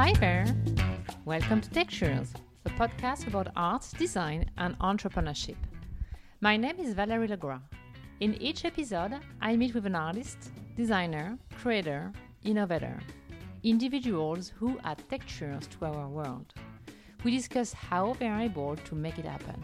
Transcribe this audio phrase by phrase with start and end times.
[0.00, 0.46] Hi there!
[1.26, 2.32] Welcome to Textures,
[2.64, 5.58] a podcast about art, design, and entrepreneurship.
[6.40, 7.60] My name is Valérie Legras.
[8.20, 12.12] In each episode, I meet with an artist, designer, creator,
[12.44, 12.98] innovator,
[13.62, 16.54] individuals who add textures to our world.
[17.22, 19.62] We discuss how they are able to make it happen.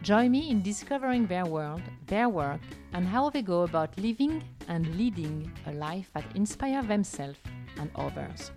[0.00, 2.62] Join me in discovering their world, their work,
[2.94, 7.38] and how they go about living and leading a life that inspires themselves
[7.78, 8.50] and others.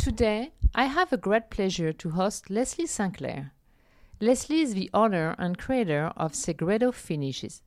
[0.00, 3.52] Today, I have a great pleasure to host Leslie Sinclair.
[4.18, 7.60] Leslie is the owner and creator of Segreto Finishes,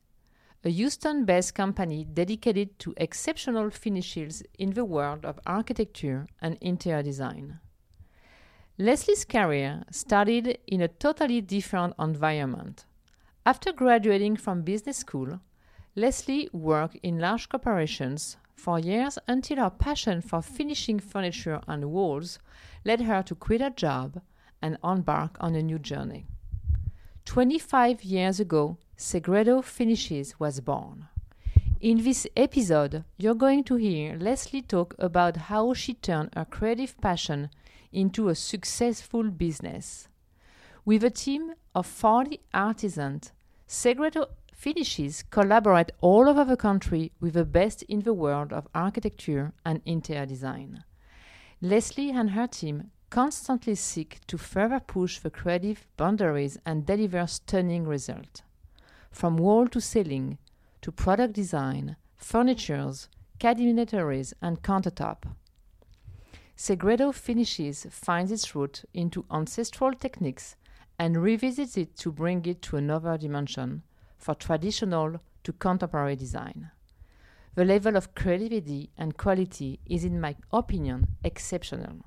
[0.66, 7.04] a Houston based company dedicated to exceptional finishes in the world of architecture and interior
[7.04, 7.60] design.
[8.80, 12.86] Leslie's career started in a totally different environment.
[13.46, 15.40] After graduating from business school,
[15.96, 22.40] Leslie worked in large corporations for years until her passion for finishing furniture and walls
[22.86, 24.22] led her to quit her job
[24.62, 26.26] and embark on a new journey.
[27.26, 31.08] 25 years ago, Segreto Finishes was born.
[31.82, 37.00] In this episode, you're going to hear Leslie talk about how she turned her creative
[37.02, 37.50] passion
[37.92, 40.08] into a successful business.
[40.86, 43.32] With a team of 40 artisans,
[43.68, 44.28] Segreto
[44.64, 49.82] Finishes collaborate all over the country with the best in the world of architecture and
[49.86, 50.86] interior design.
[51.62, 57.86] Leslie and her team constantly seek to further push the creative boundaries and deliver stunning
[57.86, 58.42] results.
[59.12, 60.38] From wall to ceiling,
[60.82, 63.10] to product design, furnitures,
[63.42, 65.26] cabinetries, and countertop.
[66.56, 70.56] Segreto Finishes finds its root into ancestral techniques
[70.98, 73.84] and revisits it to bring it to another dimension,
[74.24, 76.72] for traditional to contemporary design.
[77.56, 82.06] The level of creativity and quality is, in my opinion, exceptional.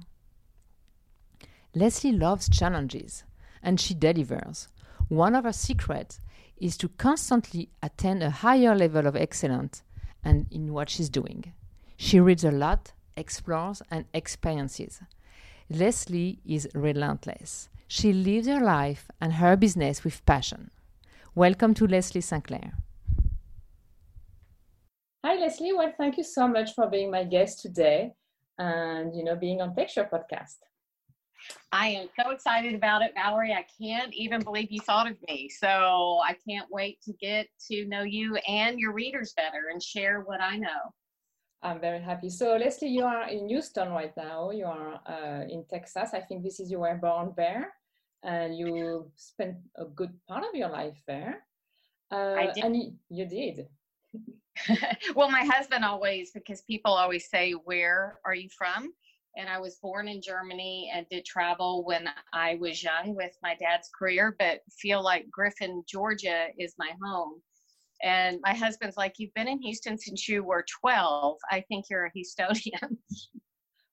[1.75, 3.25] Leslie loves challenges,
[3.63, 4.69] and she delivers.
[5.09, 6.21] One of her secrets
[6.57, 9.83] is to constantly attain a higher level of excellence
[10.25, 11.53] and in what she's doing.
[11.97, 15.01] She reads a lot explores, and experiences.
[15.69, 17.69] Leslie is relentless.
[17.89, 20.71] She lives her life and her business with passion.
[21.37, 22.73] Welcome to Leslie Sinclair.
[25.23, 25.75] Hi, Leslie.
[25.75, 28.13] Well, thank you so much for being my guest today
[28.57, 30.57] and, you know, being on Texture Podcast.
[31.71, 33.53] I am so excited about it, Valerie.
[33.53, 35.51] I can't even believe you thought of me.
[35.51, 40.23] So I can't wait to get to know you and your readers better and share
[40.23, 40.95] what I know.
[41.63, 42.31] I'm very happy.
[42.31, 44.53] So Leslie, you are in Houston right now.
[44.53, 46.15] You are uh, in Texas.
[46.15, 47.75] I think this is where you were born there,
[48.27, 51.45] and you spent a good part of your life there.
[52.13, 52.65] Uh, I did.
[52.65, 53.67] And you did.
[55.15, 58.93] well, my husband always, because people always say, "Where are you from?"
[59.39, 63.55] And I was born in Germany and did travel when I was young with my
[63.55, 67.43] dad's career, but feel like Griffin, Georgia, is my home
[68.03, 71.37] and my husband's like, You've been in Houston since you were 12.
[71.51, 72.97] I think you're a Houstonian.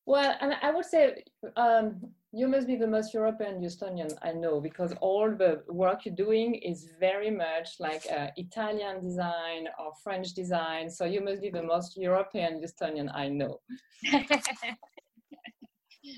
[0.06, 1.24] well, and I would say
[1.56, 2.02] um,
[2.34, 6.56] you must be the most European Houstonian I know because all the work you're doing
[6.56, 10.90] is very much like uh, Italian design or French design.
[10.90, 13.60] So you must be the most European Houstonian I know.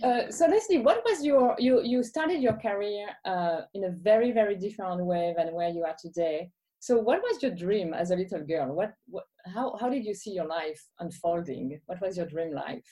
[0.03, 4.31] Uh, so Leslie, what was your you you started your career uh, in a very
[4.31, 6.49] very different way than where you are today.
[6.79, 8.73] So, what was your dream as a little girl?
[8.75, 11.79] What, what, how, how did you see your life unfolding?
[11.87, 12.85] What was your dream life?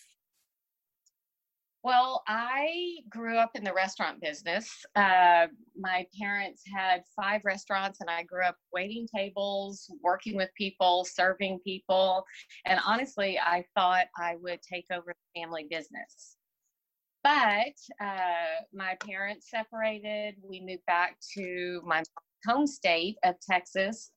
[1.84, 4.70] Well, I grew up in the restaurant business.
[4.96, 11.04] Uh, my parents had five restaurants, and I grew up waiting tables, working with people,
[11.04, 12.24] serving people.
[12.66, 16.38] And honestly, I thought I would take over the family business.
[17.22, 20.36] But uh, my parents separated.
[20.42, 22.03] We moved back to my
[22.47, 24.12] home state of Texas.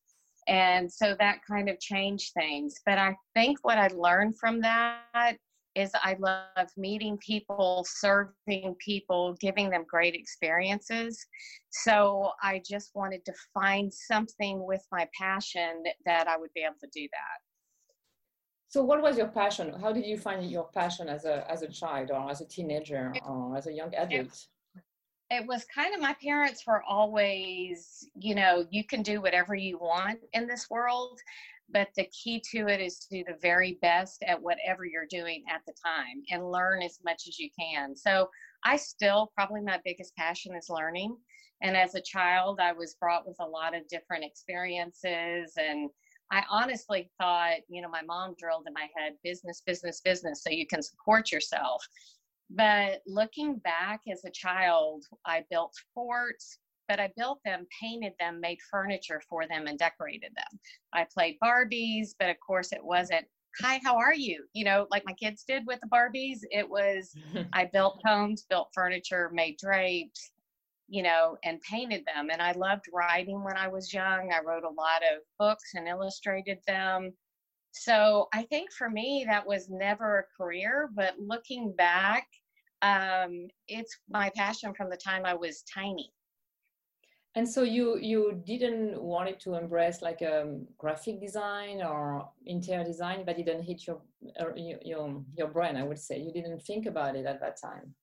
[0.47, 2.77] And so that kind of changed things.
[2.87, 5.37] But I think what I learned from that
[5.77, 11.25] is I love meeting people, serving people, giving them great experiences.
[11.71, 16.77] So I just wanted to find something with my passion that I would be able
[16.81, 17.39] to do that.
[18.69, 19.73] So what was your passion?
[19.81, 23.13] How did you find your passion as a as a child or as a teenager
[23.25, 24.49] or as a young adult?
[25.31, 29.79] it was kind of my parents were always, you know, you can do whatever you
[29.79, 31.19] want in this world,
[31.71, 35.43] but the key to it is to do the very best at whatever you're doing
[35.53, 37.97] at the time and learn as much as you can.
[37.97, 38.29] So
[38.65, 41.17] I still probably my biggest passion is learning.
[41.63, 45.91] And as a child, I was brought with a lot of different experiences and
[46.31, 50.51] I honestly thought, you know, my mom drilled in my head business, business, business, so
[50.51, 51.87] you can support yourself.
[52.51, 58.41] But looking back as a child, I built forts, but I built them, painted them,
[58.41, 60.61] made furniture for them, and decorated them.
[60.93, 63.27] I played Barbies, but of course, it wasn't,
[63.61, 64.45] hi, how are you?
[64.53, 66.41] You know, like my kids did with the Barbies.
[66.51, 67.15] It was,
[67.53, 70.31] I built homes, built furniture, made drapes,
[70.89, 72.29] you know, and painted them.
[72.31, 74.33] And I loved writing when I was young.
[74.33, 77.13] I wrote a lot of books and illustrated them.
[77.73, 82.27] So I think for me, that was never a career, but looking back,
[82.83, 86.11] um, it's my passion from the time I was tiny.
[87.37, 92.31] And so you you didn't want it to embrace like a um, graphic design or
[92.47, 94.01] interior design, but it didn't hit your
[94.57, 95.77] your your brain.
[95.77, 97.95] I would say you didn't think about it at that time.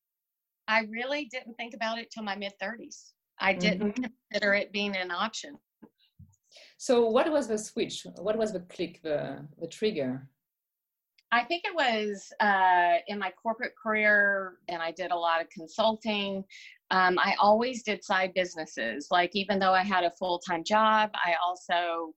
[0.68, 3.13] I really didn't think about it till my mid 30s.
[3.39, 4.03] I didn't mm-hmm.
[4.31, 5.57] consider it being an option.
[6.77, 8.06] So, what was the switch?
[8.18, 10.30] What was the click, the, the trigger?
[11.33, 15.50] I think it was uh, in my corporate career, and I did a lot of
[15.50, 16.44] consulting.
[16.91, 19.07] Um, I always did side businesses.
[19.09, 22.13] Like, even though I had a full time job, I also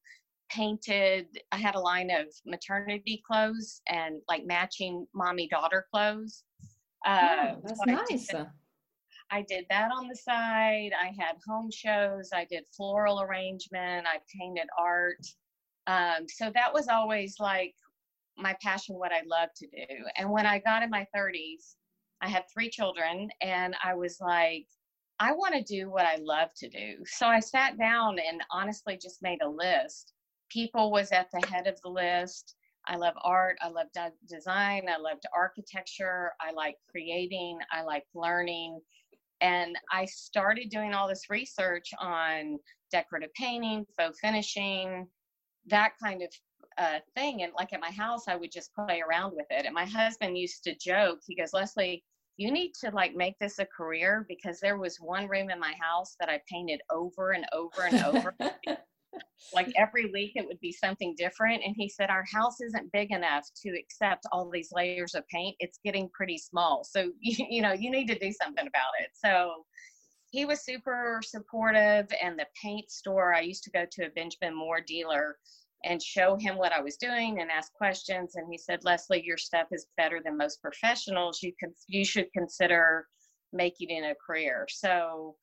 [0.50, 1.28] painted.
[1.50, 6.44] I had a line of maternity clothes and like matching mommy daughter clothes.
[7.06, 8.34] Uh, oh, that's nice.
[8.34, 8.46] I did,
[9.30, 10.90] I did that on the side.
[10.92, 12.32] I had home shows.
[12.34, 14.06] I did floral arrangement.
[14.06, 15.24] I painted art.
[15.86, 17.72] Um, so that was always like
[18.38, 20.04] my passion, what I love to do.
[20.16, 21.74] And when I got in my 30s,
[22.20, 24.66] I had three children, and I was like,
[25.18, 26.96] I want to do what I love to do.
[27.06, 30.12] So I sat down and honestly just made a list.
[30.50, 32.54] People was at the head of the list.
[32.86, 33.56] I love art.
[33.62, 33.86] I love
[34.28, 34.88] design.
[34.88, 36.32] I loved architecture.
[36.40, 37.58] I like creating.
[37.72, 38.80] I like learning.
[39.40, 42.58] And I started doing all this research on
[42.90, 45.06] decorative painting, faux finishing,
[45.66, 46.28] that kind of
[46.78, 47.42] uh, thing.
[47.42, 49.66] And like at my house, I would just play around with it.
[49.66, 52.04] And my husband used to joke, he goes, Leslie,
[52.36, 55.74] you need to like make this a career because there was one room in my
[55.80, 58.34] house that I painted over and over and over.
[59.54, 63.10] like every week it would be something different and he said our house isn't big
[63.10, 67.62] enough to accept all these layers of paint it's getting pretty small so you, you
[67.62, 69.64] know you need to do something about it so
[70.30, 74.54] he was super supportive and the paint store i used to go to a benjamin
[74.54, 75.36] moore dealer
[75.86, 79.38] and show him what i was doing and ask questions and he said leslie your
[79.38, 83.06] stuff is better than most professionals you can you should consider
[83.52, 85.36] making it a career so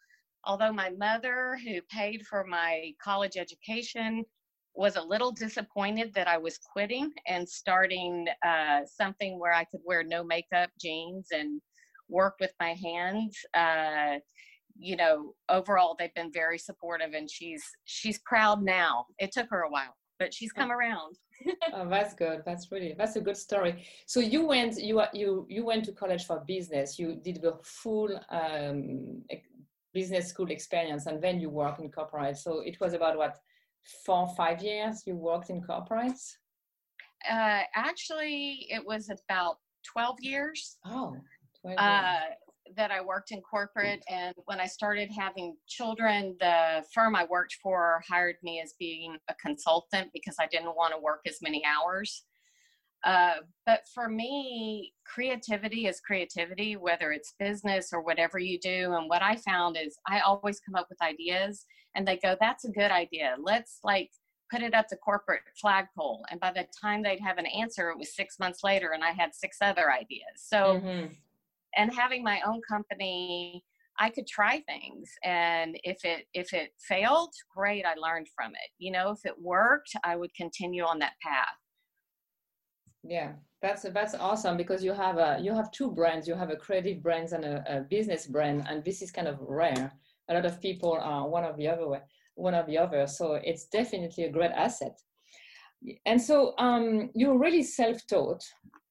[0.45, 4.23] although my mother, who paid for my college education,
[4.75, 9.81] was a little disappointed that I was quitting and starting uh, something where I could
[9.85, 11.61] wear no makeup jeans and
[12.09, 13.37] work with my hands.
[13.53, 14.17] Uh,
[14.75, 19.05] you know, overall, they've been very supportive, and she's she's proud now.
[19.19, 21.17] It took her a while, but she's come around.
[21.73, 22.43] oh, that's good.
[22.45, 23.83] That's really that's a good story.
[24.05, 26.97] So you went you you you went to college for business.
[26.97, 29.23] You did the full um,
[29.93, 32.37] business school experience and then you work in corporate.
[32.37, 33.37] So it was about what,
[34.05, 36.33] four, five years you worked in corporates?
[37.29, 40.77] Uh, actually, it was about 12 years.
[40.85, 41.15] Oh,
[41.61, 41.77] 12 years.
[41.77, 42.19] Uh,
[42.75, 44.03] that I worked in corporate.
[44.09, 49.17] And when I started having children, the firm I worked for hired me as being
[49.29, 52.23] a consultant because I didn't want to work as many hours.
[53.03, 58.93] Uh, but for me, creativity is creativity, whether it's business or whatever you do.
[58.93, 61.65] And what I found is I always come up with ideas
[61.95, 63.35] and they go, that's a good idea.
[63.37, 64.09] Let's like
[64.49, 66.23] put it up the corporate flagpole.
[66.29, 69.11] And by the time they'd have an answer, it was six months later and I
[69.11, 70.23] had six other ideas.
[70.37, 71.13] So, mm-hmm.
[71.77, 73.63] And having my own company,
[73.99, 75.09] I could try things.
[75.23, 78.71] And if it if it failed, great, I learned from it.
[78.77, 81.57] You know, if it worked, I would continue on that path.
[83.03, 86.27] Yeah that's that's awesome because you have a you have two brands.
[86.27, 89.37] You have a creative brands and a, a business brand and this is kind of
[89.39, 89.91] rare.
[90.29, 92.01] A lot of people are one of the other way
[92.35, 94.99] one of the other so it's definitely a great asset.
[96.05, 98.43] And so um, you're really self-taught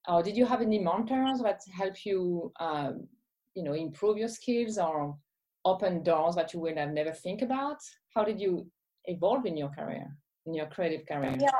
[0.09, 3.07] or did you have any mentors that help you um,
[3.55, 5.17] you know improve your skills or
[5.65, 7.79] open doors that you would have never think about?
[8.15, 8.67] How did you
[9.07, 10.07] evolve in your career
[10.47, 11.37] in your creative career?
[11.39, 11.51] Yeah.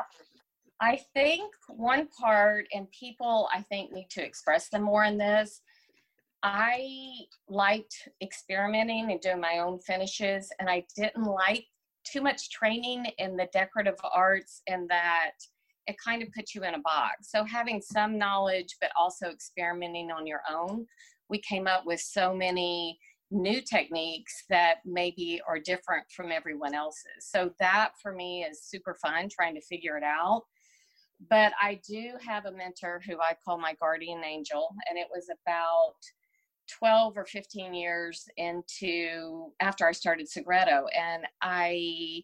[0.81, 5.61] I think one part, and people I think need to express them more in this.
[6.41, 7.13] I
[7.47, 11.65] liked experimenting and doing my own finishes, and I didn't like
[12.03, 15.31] too much training in the decorative arts, and that
[15.87, 17.29] it kind of puts you in a box.
[17.29, 20.85] So, having some knowledge, but also experimenting on your own,
[21.29, 22.99] we came up with so many
[23.33, 27.05] new techniques that maybe are different from everyone else's.
[27.19, 30.43] So that for me is super fun trying to figure it out.
[31.29, 35.29] But I do have a mentor who I call my guardian angel, and it was
[35.29, 35.95] about
[36.79, 40.85] 12 or 15 years into after I started Segreto.
[40.97, 42.23] And I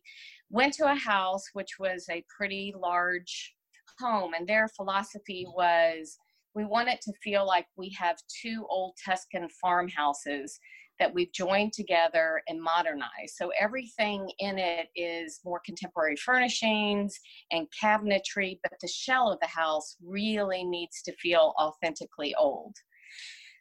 [0.50, 3.56] went to a house which was a pretty large
[4.00, 6.18] home, and their philosophy was
[6.56, 10.60] we want it to feel like we have two old Tuscan farmhouses
[11.00, 13.36] that we've joined together and modernized.
[13.36, 17.18] So everything in it is more contemporary furnishings
[17.52, 22.76] and cabinetry, but the shell of the house really needs to feel authentically old.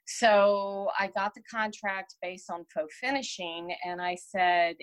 [0.06, 4.76] So I got the contract based on faux finishing, and I said,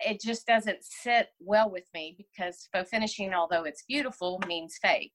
[0.00, 5.12] it just doesn't sit well with me because faux finishing, although it's beautiful, means fake.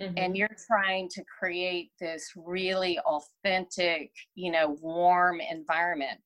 [0.00, 0.14] Mm-hmm.
[0.16, 6.20] And you're trying to create this really authentic, you know, warm environment.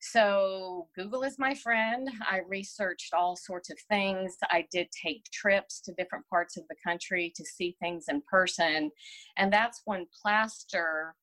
[0.00, 2.08] So, Google is my friend.
[2.20, 4.36] I researched all sorts of things.
[4.48, 8.92] I did take trips to different parts of the country to see things in person.
[9.36, 11.14] And that's when plaster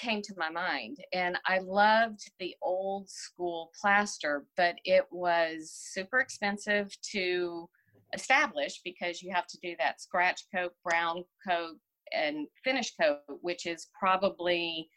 [0.00, 0.98] came to my mind.
[1.12, 7.68] And I loved the old school plaster, but it was super expensive to
[8.14, 11.76] establish because you have to do that scratch coat, brown coat,
[12.12, 14.88] and finish coat, which is probably,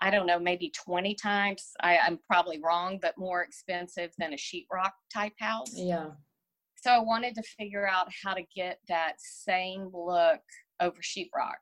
[0.00, 4.36] I don't know, maybe 20 times, I, I'm probably wrong, but more expensive than a
[4.36, 5.72] sheetrock type house.
[5.74, 6.10] Yeah.
[6.76, 10.40] So I wanted to figure out how to get that same look
[10.80, 11.56] over sheetrock.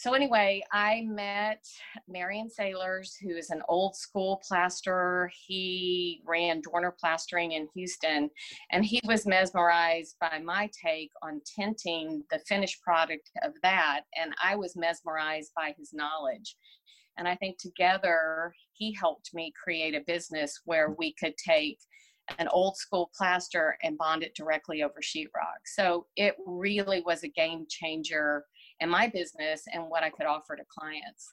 [0.00, 1.62] So anyway, I met
[2.08, 5.30] Marion Sailors, who is an old school plasterer.
[5.46, 8.30] He ran Dorner Plastering in Houston,
[8.72, 14.32] and he was mesmerized by my take on tinting the finished product of that, and
[14.42, 16.56] I was mesmerized by his knowledge.
[17.18, 21.78] And I think together he helped me create a business where we could take
[22.38, 25.60] an old school plaster and bond it directly over sheetrock.
[25.66, 28.46] So it really was a game changer
[28.80, 31.32] and my business and what I could offer to clients.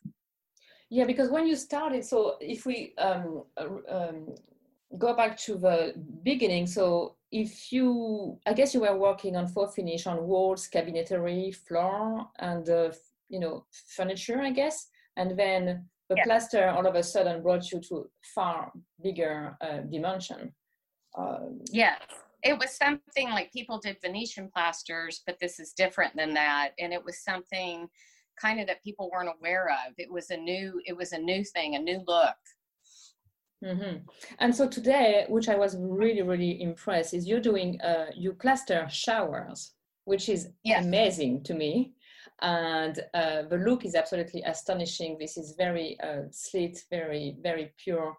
[0.89, 3.43] Yeah, because when you started, so if we um,
[3.89, 4.35] um,
[4.97, 9.75] go back to the beginning, so if you, I guess you were working on faux
[9.75, 12.91] finish on walls, cabinetry, floor, and uh,
[13.27, 14.87] you know furniture, I guess,
[15.17, 16.23] and then the yeah.
[16.23, 18.71] plaster all of a sudden brought you to far
[19.03, 20.53] bigger uh, dimension.
[21.17, 21.99] Um, yes
[22.43, 26.71] it was something like people did Venetian plasters, but this is different than that.
[26.79, 27.87] And it was something
[28.39, 29.93] kind of that people weren't aware of.
[29.97, 32.35] It was a new, it was a new thing, a new look.
[33.65, 33.97] Mm-hmm.
[34.39, 38.87] And so today, which I was really, really impressed, is you're doing, uh, you plaster
[38.89, 39.73] showers,
[40.05, 40.85] which is yes.
[40.85, 41.93] amazing to me.
[42.41, 45.17] And uh, the look is absolutely astonishing.
[45.19, 48.15] This is very uh, slit, very, very pure.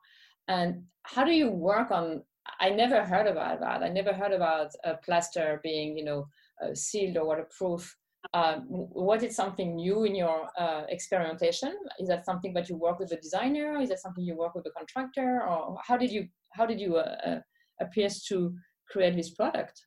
[0.49, 2.23] And how do you work on
[2.61, 3.83] I never heard about that.
[3.83, 6.27] I never heard about a plaster being, you know,
[6.63, 7.97] uh, sealed or waterproof.
[8.35, 11.75] Um, was it something new in your uh, experimentation?
[11.99, 13.81] Is that something that you work with a designer?
[13.81, 15.43] Is that something you work with a contractor?
[15.47, 17.41] Or how did you how did you uh, uh
[17.81, 18.55] appear to
[18.91, 19.81] create this product?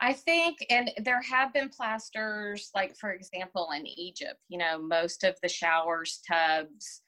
[0.00, 5.24] I think, and there have been plasters, like for example, in Egypt, you know, most
[5.24, 7.02] of the showers, tubs,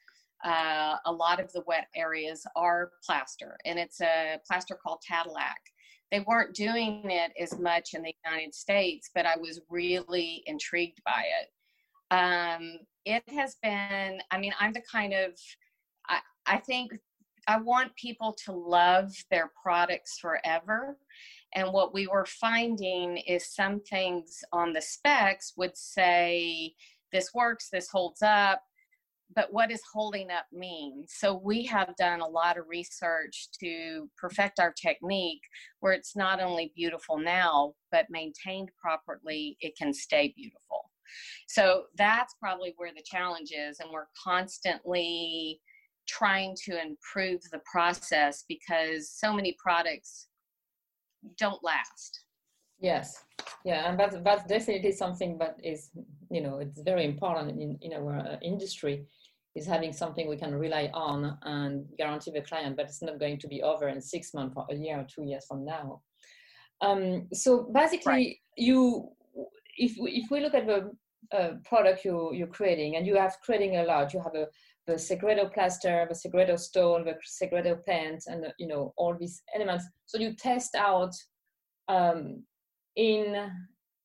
[0.45, 5.71] uh, a lot of the wet areas are plaster, and it's a plaster called Tadelakt.
[6.11, 11.01] They weren't doing it as much in the United States, but I was really intrigued
[11.05, 12.15] by it.
[12.15, 15.31] Um, it has been, I mean, I'm the kind of,
[16.07, 16.93] I, I think
[17.47, 20.97] I want people to love their products forever.
[21.55, 26.73] And what we were finding is some things on the specs would say,
[27.11, 28.61] this works, this holds up,
[29.35, 31.03] but what does holding up mean?
[31.07, 35.41] So we have done a lot of research to perfect our technique
[35.79, 40.91] where it's not only beautiful now, but maintained properly, it can stay beautiful.
[41.47, 45.61] So that's probably where the challenge is, and we're constantly
[46.07, 50.27] trying to improve the process because so many products
[51.37, 52.21] don't last.
[52.79, 53.23] Yes,
[53.65, 55.89] yeah, and that's that's definitely something that is
[56.29, 59.05] you know it's very important in in our uh, industry
[59.57, 63.39] is having something we can rely on and guarantee the client but it's not going
[63.39, 66.01] to be over in six months or a year or two years from now.
[66.81, 68.35] Um, so basically, right.
[68.55, 69.09] you
[69.77, 70.91] if if we look at the
[71.31, 74.47] uh, product you you're creating and you have creating a lot, you have a
[74.85, 79.85] the Segreto plaster, the Segreto stone, the Segreto paint, and you know all these elements.
[80.05, 81.13] So you test out
[81.89, 82.43] um,
[82.95, 83.51] in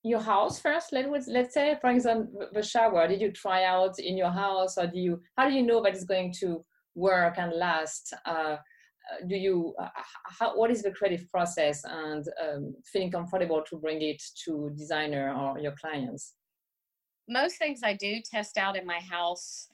[0.02, 0.92] your house first?
[0.92, 3.06] Let's let's say for example the shower.
[3.08, 5.94] Did you try out in your house or do you how do you know that
[5.94, 8.12] it's going to work and last?
[8.26, 8.56] Uh,
[9.28, 9.88] do you uh,
[10.38, 15.34] how, what is the creative process and um, feeling comfortable to bring it to designer
[15.34, 16.34] or your clients?
[17.28, 19.68] Most things i do test out in my house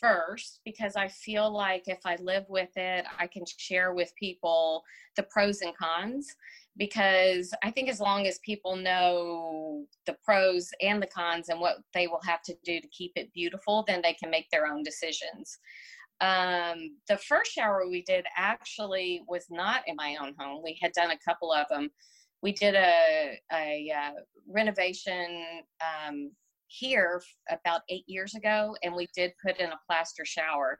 [0.00, 4.82] first because i feel like if i live with it i can share with people
[5.16, 6.26] the pros and cons
[6.76, 11.78] because i think as long as people know the pros and the cons and what
[11.94, 14.82] they will have to do to keep it beautiful then they can make their own
[14.82, 15.58] decisions
[16.20, 20.62] um, the first shower we did actually was not in my own home.
[20.64, 21.90] We had done a couple of them.
[22.42, 25.44] We did a, a uh, renovation
[25.80, 26.32] um,
[26.68, 27.20] here
[27.50, 30.78] about eight years ago, and we did put in a plaster shower.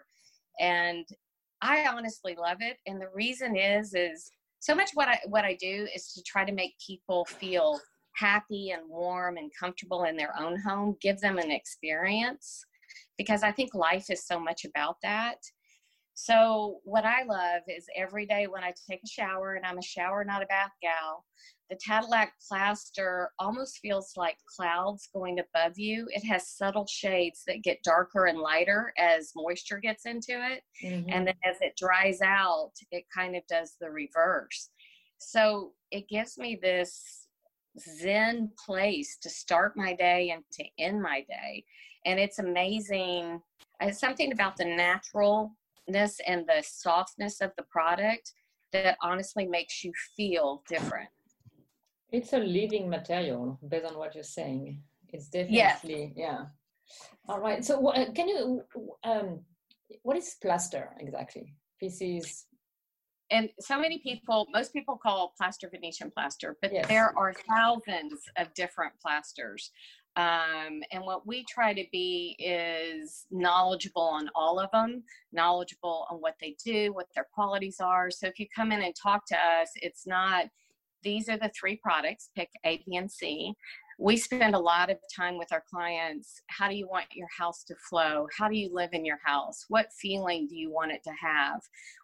[0.60, 1.06] And
[1.60, 2.76] I honestly love it.
[2.86, 4.30] And the reason is, is
[4.60, 7.80] so much what I what I do is to try to make people feel
[8.16, 12.64] happy and warm and comfortable in their own home, give them an experience
[13.16, 15.36] because I think life is so much about that.
[16.20, 19.82] So, what I love is every day when I take a shower, and I'm a
[19.82, 21.24] shower, not a bath gal,
[21.70, 26.08] the Tadelakt plaster almost feels like clouds going above you.
[26.10, 30.62] It has subtle shades that get darker and lighter as moisture gets into it.
[30.84, 31.08] Mm-hmm.
[31.08, 34.70] And then as it dries out, it kind of does the reverse.
[35.18, 37.28] So, it gives me this
[37.78, 41.64] zen place to start my day and to end my day
[42.06, 43.40] and it's amazing.
[43.80, 44.64] It's something about the
[45.88, 48.32] and the softness of the product
[48.72, 51.08] that honestly makes you feel different.
[52.10, 54.82] It's a living material based on what you're saying.
[55.08, 56.46] It's definitely, yeah.
[57.28, 57.64] All right.
[57.64, 58.62] So, uh, can you,
[59.04, 59.40] um,
[60.02, 61.54] what is plaster exactly?
[61.80, 62.46] This is
[63.30, 66.86] and so many people most people call plaster venetian plaster but yes.
[66.88, 69.70] there are thousands of different plasters
[70.18, 76.18] um, and what we try to be is knowledgeable on all of them, knowledgeable on
[76.18, 78.10] what they do, what their qualities are.
[78.10, 80.46] So if you come in and talk to us, it's not,
[81.04, 83.54] these are the three products, pick A, B, and C.
[84.00, 86.42] We spend a lot of time with our clients.
[86.48, 88.26] How do you want your house to flow?
[88.36, 89.66] How do you live in your house?
[89.68, 91.60] What feeling do you want it to have?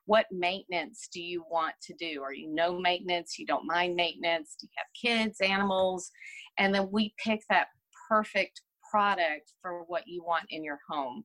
[0.07, 2.23] What maintenance do you want to do?
[2.23, 3.41] Are you no maintenance?
[3.41, 4.57] You don't mind maintenance?
[4.61, 6.13] Do you have kids, animals?
[6.59, 7.69] And then we pick that
[8.09, 11.25] perfect product for what you want in your home.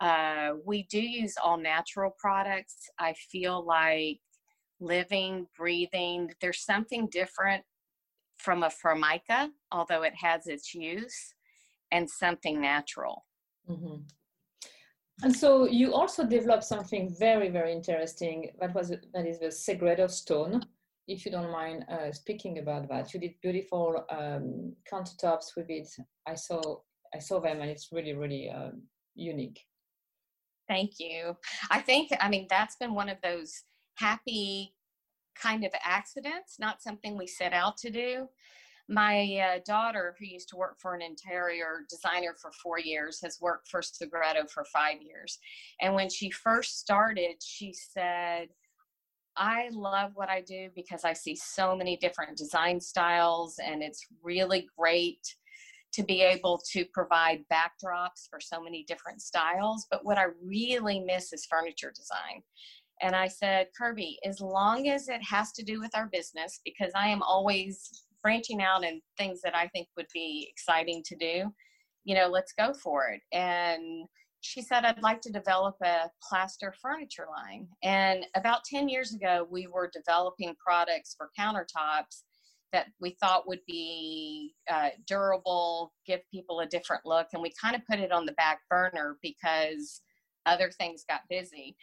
[0.00, 2.88] Uh, we do use all natural products.
[2.98, 4.20] I feel like
[4.80, 7.64] living, breathing, there's something different
[8.38, 11.34] from a formica, although it has its use,
[11.90, 13.24] and something natural.
[13.68, 14.02] Mm-hmm.
[15.24, 18.50] And so you also developed something very, very interesting.
[18.60, 20.62] That was that is the Segreto stone
[21.08, 23.12] if you don't mind uh, speaking about that.
[23.12, 25.88] You did beautiful um, countertops with it.
[26.26, 26.76] I saw
[27.14, 28.82] I saw them, and it's really really um,
[29.14, 29.60] unique.
[30.68, 31.34] Thank you.
[31.70, 33.62] I think I mean that's been one of those
[33.96, 34.74] happy
[35.34, 38.28] kind of accidents, not something we set out to do.
[38.90, 43.38] My uh, daughter, who used to work for an interior designer for four years, has
[43.40, 45.38] worked for Segreto for five years.
[45.82, 48.48] And when she first started, she said,
[49.38, 54.04] I love what I do because I see so many different design styles, and it's
[54.22, 55.20] really great
[55.92, 59.86] to be able to provide backdrops for so many different styles.
[59.90, 62.42] But what I really miss is furniture design.
[63.00, 66.92] And I said, Kirby, as long as it has to do with our business, because
[66.94, 71.54] I am always branching out in things that I think would be exciting to do,
[72.04, 73.20] you know, let's go for it.
[73.32, 74.08] And
[74.48, 77.68] she said, I'd like to develop a plaster furniture line.
[77.82, 82.22] And about 10 years ago, we were developing products for countertops
[82.72, 87.26] that we thought would be uh, durable, give people a different look.
[87.34, 90.00] And we kind of put it on the back burner because
[90.46, 91.76] other things got busy.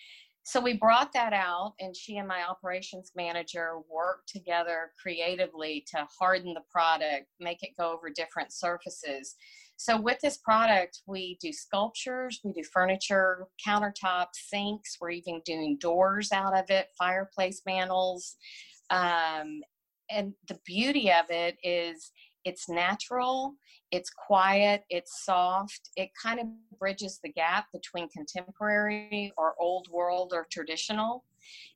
[0.47, 6.07] So we brought that out, and she and my operations manager worked together creatively to
[6.19, 9.33] harden the product, make it go over different surfaces.
[9.77, 14.97] So with this product, we do sculptures, we do furniture, countertops, sinks.
[15.01, 18.35] We're even doing doors out of it, fireplace mantles.
[18.91, 19.61] Um,
[20.11, 22.11] and the beauty of it is
[22.45, 23.55] it's natural,
[23.91, 25.89] it's quiet, it's soft.
[25.97, 26.47] It kind of
[26.79, 31.23] bridges the gap between contemporary or old world or traditional.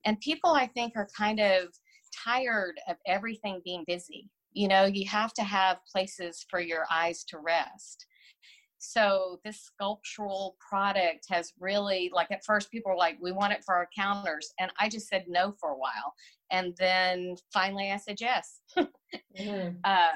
[0.06, 1.68] And people, I think, are kind of
[2.26, 7.24] tired of everything being busy you know you have to have places for your eyes
[7.24, 8.08] to rest
[8.80, 13.64] so this sculptural product has really like at first people were like we want it
[13.66, 16.14] for our counters and i just said no for a while
[16.52, 19.78] and then finally i said yes mm-hmm.
[19.84, 20.08] uh,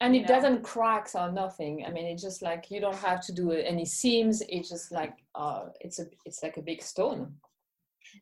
[0.00, 0.28] and it know.
[0.28, 3.84] doesn't cracks or nothing i mean it's just like you don't have to do any
[3.84, 7.32] seams it's just like uh, it's a it's like a big stone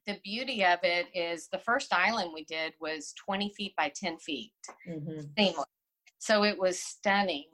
[0.07, 4.19] the beauty of it is the first island we did was 20 feet by 10
[4.19, 4.53] feet,
[4.89, 5.21] mm-hmm.
[5.39, 5.67] seamless.
[6.19, 7.45] So it was stunning.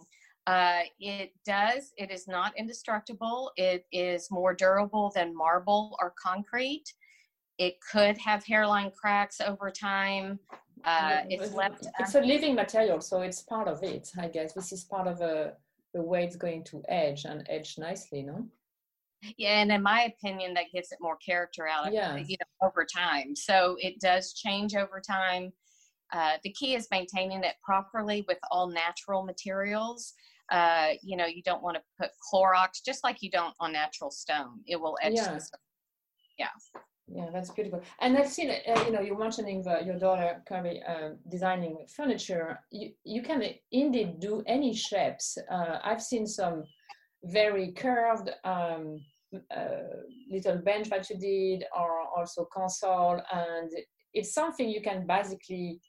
[0.46, 3.50] Uh, it does, it is not indestructible.
[3.56, 6.84] It is more durable than marble or concrete.
[7.58, 10.38] It could have hairline cracks over time.
[10.84, 11.86] Uh, it's left.
[11.98, 14.52] It's a living material, so it's part of it, I guess.
[14.52, 15.54] This is part of a,
[15.94, 18.46] the way it's going to edge and edge nicely, no?
[19.38, 22.16] Yeah, and in my opinion, that gives it more character out of yeah.
[22.16, 23.34] you know over time.
[23.34, 25.52] So it does change over time.
[26.12, 30.12] Uh, the key is maintaining it properly with all natural materials.
[30.50, 34.10] Uh, you know, you don't want to put Clorox, just like you don't on natural
[34.10, 34.60] stone.
[34.66, 35.14] It will edge.
[35.14, 35.38] Yeah.
[36.38, 36.48] yeah.
[37.06, 37.82] Yeah, that's beautiful.
[38.00, 42.58] And I've seen, uh, you know, you're mentioning the, your daughter Kirby uh, designing furniture.
[42.70, 45.36] You, you can indeed do any shapes.
[45.50, 46.64] Uh, I've seen some
[47.22, 49.00] very curved um,
[49.54, 49.66] uh,
[50.30, 53.70] little bench that you did, or also console, and
[54.14, 55.80] it's something you can basically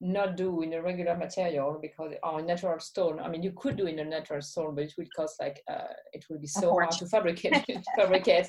[0.00, 3.20] not do in a regular material because or natural stone.
[3.20, 5.92] I mean, you could do in a natural stone, but it would cost like uh,
[6.12, 7.64] it would be so hard to fabricate.
[7.96, 8.48] fabricate.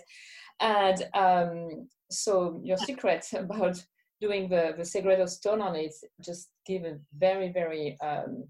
[0.60, 3.84] And um, so your secret about
[4.22, 8.46] doing the the Segreto stone on it just give a very very um,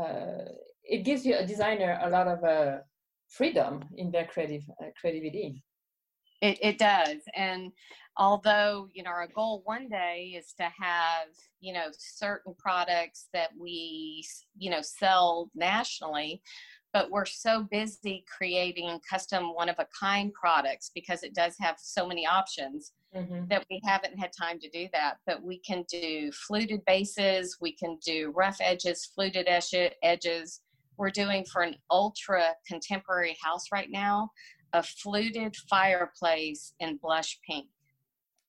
[0.00, 0.44] uh,
[0.84, 2.78] it gives you a designer a lot of uh,
[3.28, 5.62] freedom in their creative uh, creativity.
[6.40, 7.70] It, it does, and
[8.16, 11.28] although you know our goal one day is to have
[11.60, 14.24] you know certain products that we
[14.56, 16.42] you know sell nationally
[16.92, 21.76] but we're so busy creating custom one of a kind products because it does have
[21.78, 23.46] so many options mm-hmm.
[23.48, 27.74] that we haven't had time to do that but we can do fluted bases we
[27.74, 29.48] can do rough edges fluted
[30.02, 30.60] edges
[30.98, 34.30] we're doing for an ultra contemporary house right now
[34.74, 37.66] a fluted fireplace in blush pink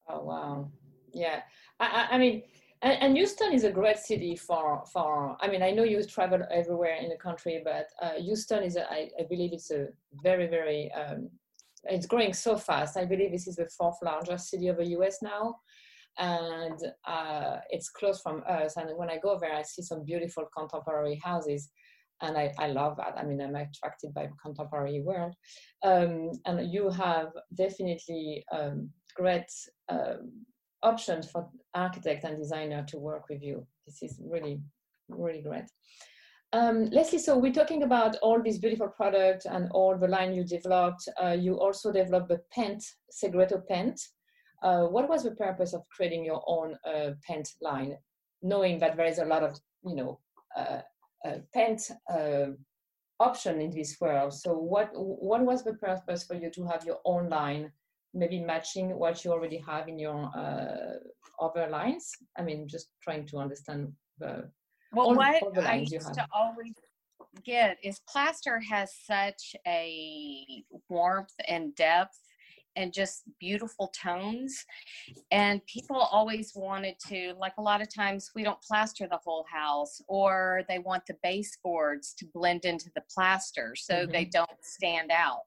[0.09, 0.71] Oh wow,
[1.13, 1.41] yeah.
[1.79, 2.43] I, I, mean,
[2.83, 5.37] and, and, Houston is a great city for for.
[5.39, 8.89] I mean, I know you travel everywhere in the country, but uh, Houston is, a,
[8.91, 9.87] I, I believe, it's a
[10.23, 10.91] very very.
[10.91, 11.29] Um,
[11.85, 12.95] it's growing so fast.
[12.95, 15.17] I believe this is the fourth largest city of the U.S.
[15.21, 15.55] now,
[16.17, 18.77] and uh, it's close from us.
[18.77, 21.71] And when I go there, I see some beautiful contemporary houses
[22.23, 23.15] and I, I love that.
[23.17, 25.33] I mean, I'm attracted by the contemporary world.
[25.83, 29.51] Um, and you have definitely um, great
[29.89, 30.45] um,
[30.83, 33.65] options for architect and designer to work with you.
[33.87, 34.61] This is really,
[35.09, 35.65] really great.
[36.53, 40.43] Um, Leslie, so we're talking about all these beautiful products and all the line you
[40.43, 41.07] developed.
[41.21, 43.99] Uh, you also developed the Pent, Segreto Pent.
[44.61, 47.97] Uh, what was the purpose of creating your own uh, paint line,
[48.43, 50.19] knowing that there is a lot of, you know,
[50.55, 50.81] uh,
[51.25, 52.51] uh, paint uh,
[53.19, 54.31] option in this world?
[54.33, 57.71] So what what was the purpose for you to have your own line
[58.13, 60.99] maybe matching what you already have in your uh,
[61.39, 62.11] other lines?
[62.37, 64.49] I mean, just trying to understand the.
[64.93, 66.73] Well, what all I used to always
[67.43, 72.19] get is plaster has such a warmth and depth
[72.75, 74.65] and just beautiful tones.
[75.31, 79.45] And people always wanted to, like a lot of times, we don't plaster the whole
[79.51, 84.11] house, or they want the baseboards to blend into the plaster so mm-hmm.
[84.11, 85.41] they don't stand out.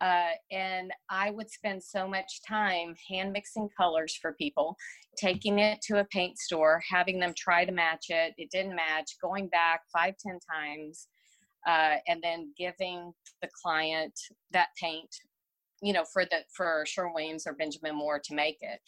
[0.00, 4.76] Uh, and I would spend so much time hand mixing colors for people,
[5.16, 8.34] taking it to a paint store, having them try to match it.
[8.36, 11.08] It didn't match, going back five, ten times,
[11.66, 14.12] uh, and then giving the client
[14.52, 15.08] that paint,
[15.82, 18.80] you know, for the for Sherwin-Williams or Benjamin Moore to make it.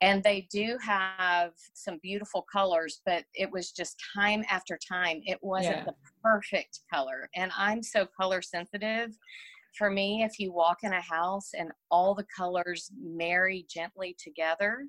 [0.00, 5.20] And they do have some beautiful colors, but it was just time after time.
[5.24, 5.84] It wasn't yeah.
[5.84, 7.28] the perfect color.
[7.36, 9.10] And I'm so color sensitive
[9.76, 14.86] for me, if you walk in a house and all the colors marry gently together,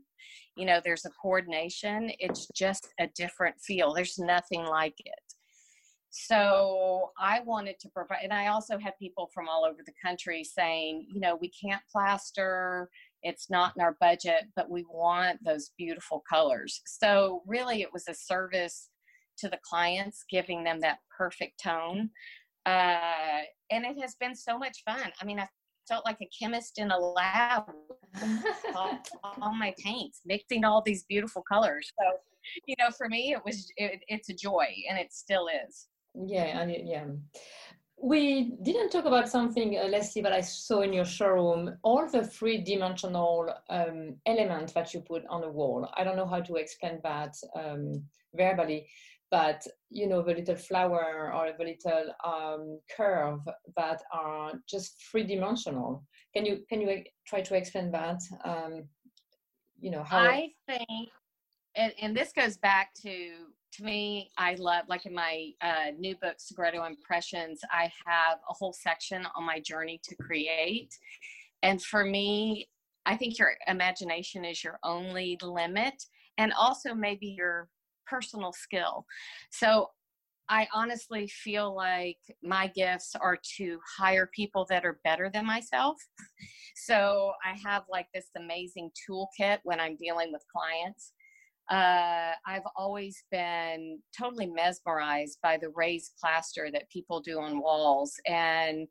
[0.56, 3.94] you know, there's a coordination, it's just a different feel.
[3.94, 5.34] There's nothing like it.
[6.14, 10.44] So I wanted to provide, and I also had people from all over the country
[10.44, 12.90] saying, you know, we can't plaster,
[13.24, 16.82] it's not in our budget, but we want those beautiful colors.
[16.86, 18.90] So really, it was a service
[19.38, 22.10] to the clients, giving them that perfect tone
[22.66, 25.12] uh, and it has been so much fun.
[25.22, 25.48] I mean, I
[25.88, 27.64] felt like a chemist in a lab
[28.76, 29.00] all,
[29.42, 31.92] all my paints, mixing all these beautiful colors.
[32.00, 32.18] So,
[32.66, 35.88] you know, for me, it was it, it's a joy, and it still is.
[36.16, 37.06] Yeah, and yeah.
[38.04, 41.78] We didn't talk about something, uh, Leslie, that I saw in your showroom.
[41.84, 45.88] All the three-dimensional um, elements that you put on the wall.
[45.96, 48.88] I don't know how to explain that um, verbally,
[49.32, 53.40] but you know the little flower or the little um, curve
[53.78, 56.04] that are just three dimensional.
[56.36, 58.22] Can you can you try to explain that?
[58.44, 58.84] Um,
[59.82, 61.10] you know how i think
[61.76, 63.32] and, and this goes back to
[63.74, 68.54] to me i love like in my uh, new book segreto impressions i have a
[68.54, 70.94] whole section on my journey to create
[71.64, 72.68] and for me
[73.06, 76.04] i think your imagination is your only limit
[76.38, 77.68] and also maybe your
[78.12, 79.06] personal skill
[79.52, 79.88] so
[80.52, 85.98] I honestly feel like my gifts are to hire people that are better than myself.
[86.74, 91.12] So I have like this amazing toolkit when I'm dealing with clients.
[91.70, 98.14] Uh, I've always been totally mesmerized by the raised plaster that people do on walls.
[98.26, 98.88] And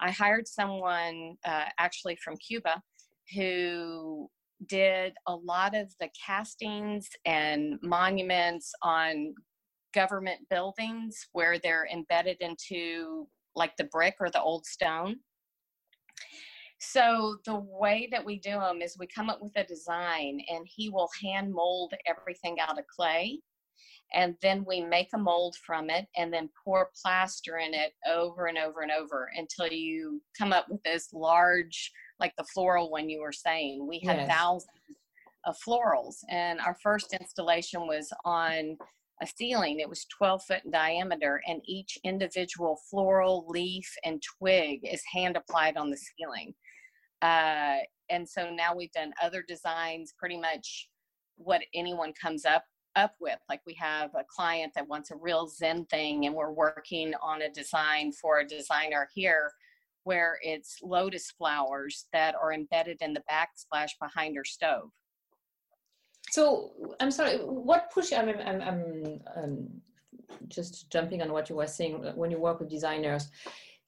[0.00, 2.80] I hired someone uh, actually from Cuba
[3.34, 4.30] who
[4.64, 9.34] did a lot of the castings and monuments on
[9.94, 15.16] government buildings where they're embedded into like the brick or the old stone.
[16.78, 20.66] So the way that we do them is we come up with a design and
[20.68, 23.40] he will hand mold everything out of clay.
[24.12, 28.46] And then we make a mold from it and then pour plaster in it over
[28.46, 33.08] and over and over until you come up with this large, like the floral one
[33.08, 33.86] you were saying.
[33.86, 34.28] We had yes.
[34.28, 34.70] thousands
[35.46, 36.16] of florals.
[36.28, 38.76] And our first installation was on
[39.22, 39.80] a ceiling.
[39.80, 45.36] It was 12 foot in diameter, and each individual floral, leaf, and twig is hand
[45.36, 46.54] applied on the ceiling.
[47.22, 47.78] Uh,
[48.10, 50.88] and so now we've done other designs, pretty much
[51.36, 53.38] what anyone comes up up with.
[53.48, 57.42] Like we have a client that wants a real Zen thing, and we're working on
[57.42, 59.50] a design for a designer here
[60.06, 64.90] where it's lotus flowers that are embedded in the backsplash behind her stove.
[66.30, 67.38] So I'm sorry.
[67.38, 68.12] What push?
[68.12, 69.68] I mean, I'm, I'm um,
[70.46, 71.94] just jumping on what you were saying.
[72.14, 73.24] When you work with designers,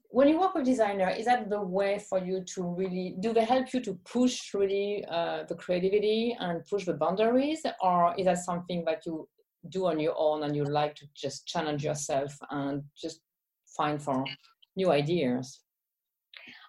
[0.09, 3.15] when you work with designer, is that the way for you to really?
[3.21, 8.13] Do they help you to push really uh, the creativity and push the boundaries, or
[8.19, 9.29] is that something that you
[9.69, 13.21] do on your own and you like to just challenge yourself and just
[13.77, 14.25] find for
[14.75, 15.61] new ideas?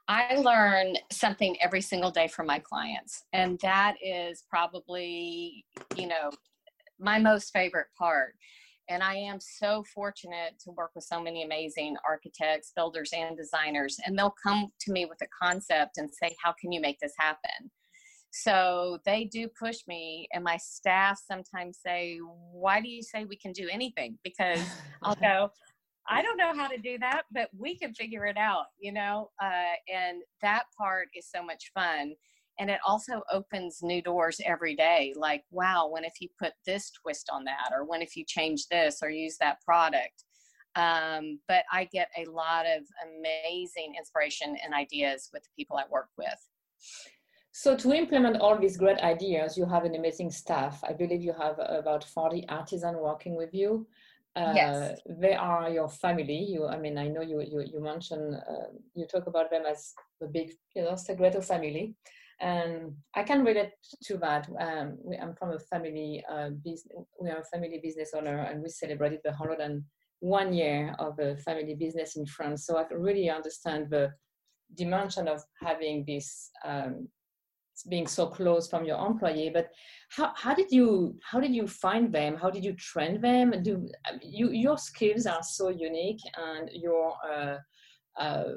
[0.09, 3.25] I learn something every single day from my clients.
[3.31, 6.31] And that is probably, you know,
[6.99, 8.33] my most favorite part.
[8.89, 13.99] And I am so fortunate to work with so many amazing architects, builders, and designers.
[14.03, 17.13] And they'll come to me with a concept and say, How can you make this
[17.19, 17.69] happen?
[18.31, 22.17] So they do push me, and my staff sometimes say,
[22.51, 24.17] Why do you say we can do anything?
[24.23, 24.61] Because
[25.03, 25.51] I'll go,
[26.09, 29.29] I don't know how to do that, but we can figure it out, you know?
[29.41, 32.13] Uh, and that part is so much fun.
[32.59, 35.13] And it also opens new doors every day.
[35.15, 38.67] Like, wow, when if you put this twist on that, or when if you change
[38.67, 40.25] this or use that product.
[40.75, 45.83] Um, but I get a lot of amazing inspiration and ideas with the people I
[45.91, 46.39] work with.
[47.51, 50.83] So to implement all these great ideas, you have an amazing staff.
[50.87, 53.87] I believe you have about 40 artisans working with you
[54.35, 56.37] Uh, they are your family.
[56.37, 59.93] You, I mean, I know you you, you mentioned uh, you talk about them as
[60.21, 61.95] the big, you know, Segreto family,
[62.39, 63.71] and I can relate
[64.03, 64.47] to that.
[64.59, 66.93] Um, we, I'm from a family uh, business.
[67.19, 69.83] We are a family business owner, and we celebrated the hundred and
[70.19, 72.65] one year of a family business in France.
[72.65, 74.13] So I really understand the
[74.75, 77.07] dimension of having this um,
[77.83, 79.69] being so close from your employee but
[80.09, 82.35] how, how did you how did you find them?
[82.35, 83.53] How did you train them?
[83.61, 83.87] Do
[84.21, 87.57] you your skills are so unique and your uh,
[88.19, 88.55] uh,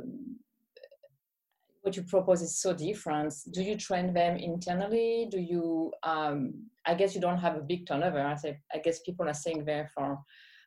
[1.82, 3.34] what you propose is so different.
[3.50, 5.28] Do you train them internally?
[5.30, 6.54] Do you um,
[6.86, 8.20] i guess you don't have a big turnover.
[8.20, 10.18] I say i guess people are staying there for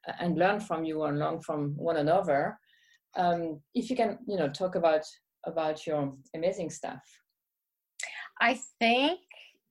[0.07, 2.59] uh, and learn from you and learn from one another.
[3.15, 5.03] Um, if you can you know talk about
[5.45, 7.03] about your amazing staff
[8.39, 9.19] I think,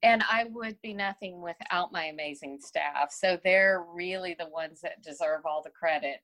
[0.03, 3.11] and I would be nothing without my amazing staff.
[3.11, 6.21] So they're really the ones that deserve all the credit.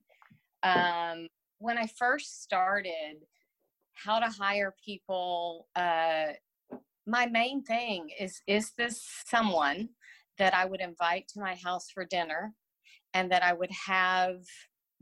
[0.63, 3.17] Um, when I first started,
[3.95, 6.29] how to hire people, uh,
[7.07, 9.89] my main thing is is this someone
[10.39, 12.55] that I would invite to my house for dinner
[13.15, 14.37] and that I would have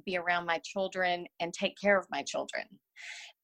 [0.05, 2.65] be around my children and take care of my children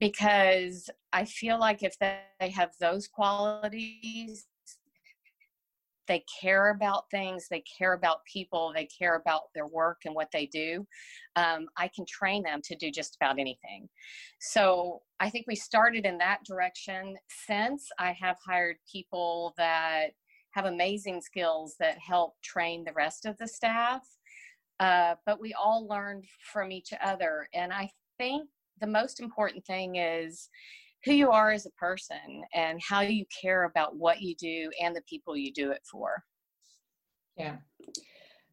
[0.05, 4.45] because I feel like if they have those qualities,
[6.07, 10.29] they care about things, they care about people, they care about their work and what
[10.31, 10.87] they do.
[11.37, 13.89] Um, I can train them to do just about anything.
[14.41, 17.17] So I think we started in that direction.
[17.47, 20.09] Since I have hired people that
[20.51, 24.03] have amazing skills that help train the rest of the staff.
[24.81, 27.49] Uh, but we all learned from each other.
[27.55, 30.49] And I think the most important thing is
[31.05, 34.97] who you are as a person and how you care about what you do and
[34.97, 36.23] the people you do it for.
[37.37, 37.57] Yeah.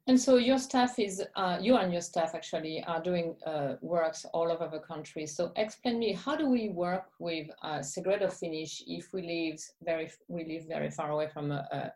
[0.07, 4.25] And so your staff is, uh, you and your staff actually are doing uh, works
[4.33, 5.27] all over the country.
[5.27, 10.09] So explain me, how do we work with uh, Segreto Finish if we live very,
[10.27, 11.91] we live very far away from a,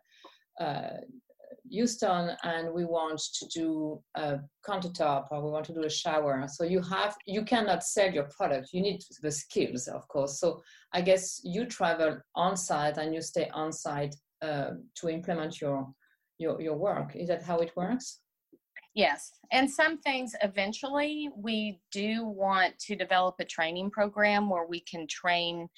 [0.60, 0.90] a, a
[1.70, 6.44] Houston and we want to do a countertop or we want to do a shower.
[6.48, 8.70] So you have, you cannot sell your product.
[8.72, 10.40] You need the skills, of course.
[10.40, 15.60] So I guess you travel on site and you stay on site uh, to implement
[15.60, 15.88] your,
[16.38, 17.16] your, your work.
[17.16, 18.20] Is that how it works?
[18.94, 19.32] Yes.
[19.52, 25.06] And some things eventually we do want to develop a training program where we can
[25.06, 25.68] train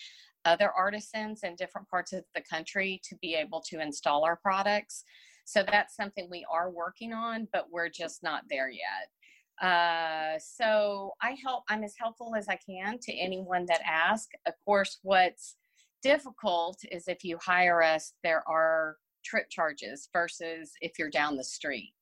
[0.44, 5.04] other artisans in different parts of the country to be able to install our products.
[5.48, 9.66] So that's something we are working on, but we're just not there yet.
[9.66, 14.28] Uh, so I help, I'm as helpful as I can to anyone that asks.
[14.44, 15.56] Of course, what's
[16.02, 21.44] difficult is if you hire us, there are trip charges versus if you're down the
[21.44, 21.94] street.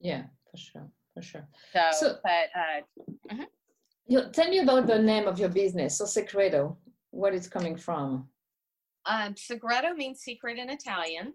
[0.00, 1.48] Yeah, for sure, for sure.
[1.72, 3.44] So, so but uh, mm-hmm.
[4.08, 5.98] you, tell me about the name of your business.
[5.98, 6.76] So Segreto,
[7.10, 8.28] what it's coming from?
[9.06, 11.34] Um, Segreto means secret in Italian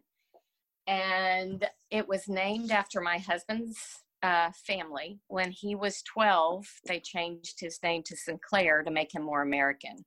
[0.87, 3.77] and it was named after my husband's
[4.21, 5.19] uh, family.
[5.27, 10.05] When he was 12, they changed his name to Sinclair to make him more American.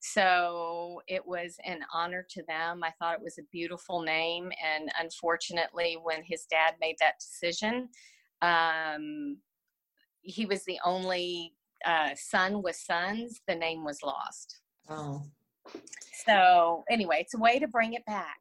[0.00, 2.82] So it was an honor to them.
[2.82, 4.50] I thought it was a beautiful name.
[4.64, 7.88] And unfortunately, when his dad made that decision,
[8.40, 9.36] um,
[10.22, 11.52] he was the only
[11.84, 14.60] uh, son with sons, the name was lost.
[14.88, 15.22] Oh.
[16.26, 18.38] So, anyway, it's a way to bring it back.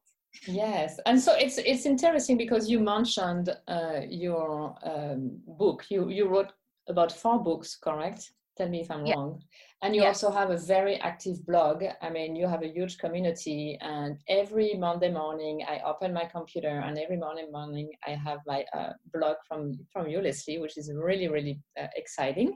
[0.47, 5.85] Yes, and so it's it's interesting because you mentioned uh, your um, book.
[5.89, 6.53] You you wrote
[6.87, 8.31] about four books, correct?
[8.57, 9.15] Tell me if I'm yeah.
[9.15, 9.41] wrong.
[9.81, 11.81] And you also have a very active blog.
[12.01, 16.79] I mean, you have a huge community, and every Monday morning I open my computer,
[16.85, 20.91] and every morning morning I have my uh, blog from from you, Leslie, which is
[20.93, 22.55] really really uh, exciting.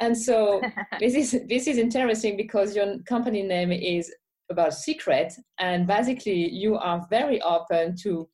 [0.00, 0.60] And so
[1.00, 4.12] this is this is interesting because your company name is
[4.50, 8.28] about secret and basically you are very open to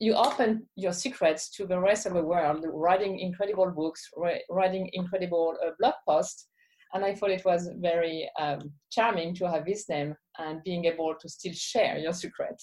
[0.00, 4.08] you open your secrets to the rest of the world writing incredible books
[4.50, 6.48] writing incredible uh, blog posts
[6.94, 11.14] and i thought it was very um, charming to have this name and being able
[11.20, 12.60] to still share your secret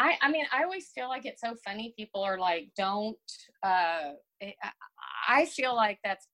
[0.00, 1.92] I, I mean, I always feel like it's so funny.
[1.96, 3.16] People are like, don't,
[3.64, 4.12] uh,
[5.28, 6.28] I feel like that's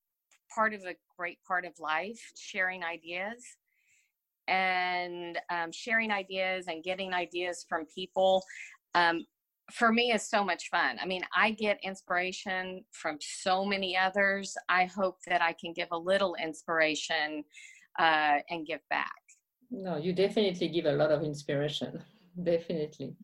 [0.55, 3.43] part of a great part of life, sharing ideas
[4.49, 8.43] and um, sharing ideas and getting ideas from people
[8.95, 9.25] um,
[9.73, 10.99] for me is so much fun.
[11.01, 14.57] I mean, I get inspiration from so many others.
[14.69, 17.45] I hope that I can give a little inspiration
[17.99, 19.13] uh, and give back.
[19.71, 22.03] No, you definitely give a lot of inspiration.
[22.43, 23.17] definitely.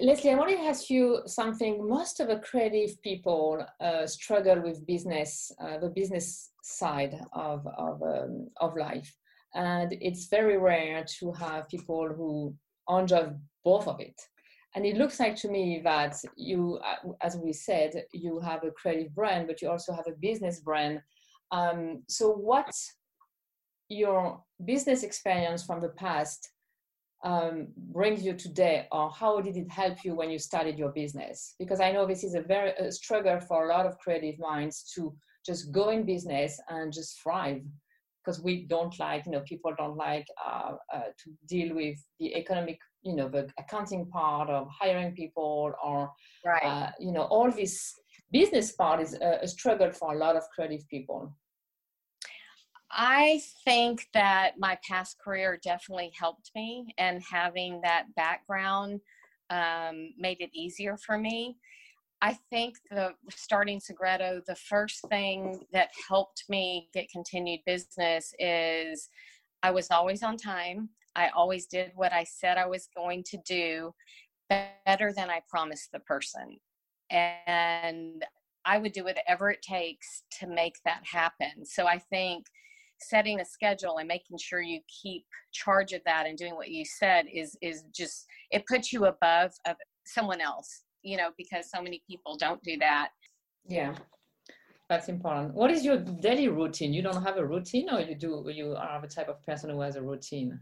[0.00, 1.88] Leslie, I want to ask you something.
[1.88, 8.00] Most of the creative people uh, struggle with business, uh, the business side of of,
[8.02, 9.12] um, of life
[9.56, 12.54] and it's very rare to have people who
[12.88, 13.30] enjoy
[13.64, 14.20] both of it.
[14.74, 18.70] And it looks like to me that you uh, as we said you have a
[18.70, 21.00] creative brand but you also have a business brand.
[21.50, 22.70] Um, so what
[23.88, 26.50] your business experience from the past
[27.24, 31.54] um, brings you today or how did it help you when you started your business?
[31.58, 34.92] Because i know this is a very a struggle for a lot of creative minds
[34.94, 35.16] to
[35.46, 37.62] just go in business and just thrive
[38.26, 42.34] because we don't like, you know, people don't like uh, uh, to deal with the
[42.34, 46.10] economic, you know, the accounting part of hiring people or,
[46.44, 46.64] right.
[46.64, 47.94] uh, you know, all this
[48.32, 51.32] business part is a, a struggle for a lot of creative people.
[52.90, 59.00] I think that my past career definitely helped me, and having that background
[59.50, 61.58] um, made it easier for me.
[62.22, 69.08] I think the starting Segreto, the first thing that helped me get continued business is
[69.62, 70.88] I was always on time.
[71.14, 73.94] I always did what I said I was going to do
[74.48, 76.58] better than I promised the person.
[77.10, 78.24] And
[78.64, 81.64] I would do whatever it takes to make that happen.
[81.64, 82.46] So I think
[82.98, 86.84] setting a schedule and making sure you keep charge of that and doing what you
[86.84, 91.80] said is is just it puts you above of someone else you know, because so
[91.80, 93.10] many people don't do that.
[93.68, 93.94] Yeah.
[94.88, 95.54] That's important.
[95.54, 96.92] What is your daily routine?
[96.92, 99.80] You don't have a routine or you do you are the type of person who
[99.80, 100.58] has a routine?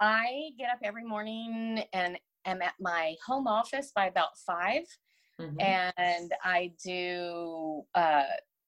[0.00, 4.82] I get up every morning and am at my home office by about 5
[5.40, 5.60] mm-hmm.
[5.60, 8.24] and I do uh,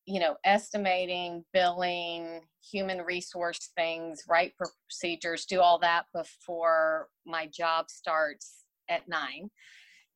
[0.07, 2.41] you know, estimating, billing,
[2.73, 9.51] human resource things, write procedures, do all that before my job starts at nine.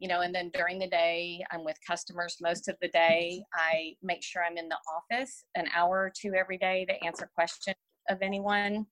[0.00, 3.42] You know, and then during the day, I'm with customers most of the day.
[3.54, 7.30] I make sure I'm in the office an hour or two every day to answer
[7.34, 7.76] questions
[8.08, 8.86] of anyone.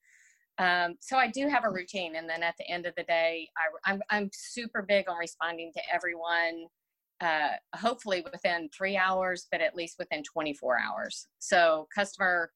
[0.58, 3.48] Um, so I do have a routine, and then at the end of the day,
[3.56, 6.66] I, I'm I'm super big on responding to everyone
[7.20, 11.26] uh, hopefully within three hours, but at least within 24 hours.
[11.38, 12.52] So customer,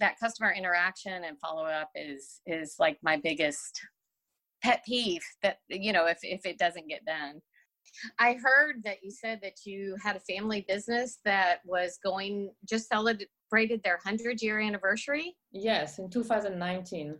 [0.00, 3.80] that customer interaction and follow up is is like my biggest
[4.62, 5.22] pet peeve.
[5.42, 7.40] That you know, if if it doesn't get done.
[8.18, 12.88] I heard that you said that you had a family business that was going just
[12.88, 15.36] celebrated their 100 year anniversary.
[15.52, 17.16] Yes, in 2019.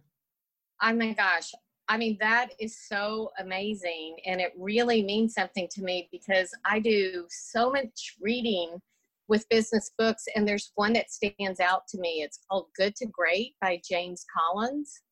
[0.80, 1.52] Oh my gosh,
[1.88, 4.16] I mean, that is so amazing.
[4.26, 8.78] And it really means something to me because I do so much reading
[9.26, 10.24] with business books.
[10.34, 12.22] And there's one that stands out to me.
[12.22, 15.02] It's called Good to Great by James Collins.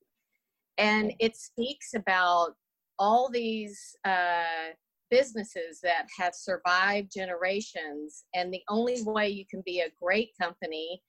[0.77, 2.55] And it speaks about
[2.99, 4.73] all these uh,
[5.11, 8.25] businesses that have survived generations.
[8.35, 11.03] And the only way you can be a great company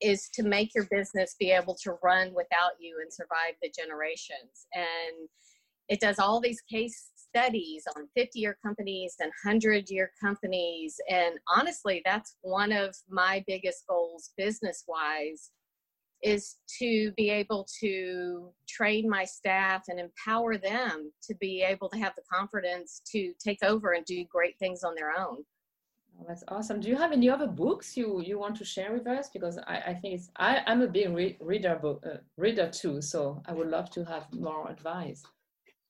[0.00, 4.66] is to make your business be able to run without you and survive the generations.
[4.74, 5.28] And
[5.88, 10.96] it does all these case studies on 50 year companies and 100 year companies.
[11.10, 15.50] And honestly, that's one of my biggest goals business wise
[16.22, 21.98] is to be able to train my staff and empower them to be able to
[21.98, 25.38] have the confidence to take over and do great things on their own.
[26.20, 26.80] Oh, that's awesome.
[26.80, 29.30] Do you have any other books you, you want to share with us?
[29.32, 33.00] Because I, I think it's, I, I'm a big re- reader book, uh, reader too,
[33.00, 35.22] so I would love to have more advice.